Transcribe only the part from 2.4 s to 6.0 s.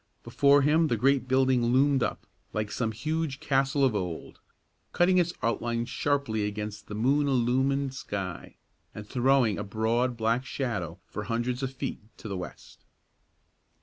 like some huge castle of old, cutting its outlines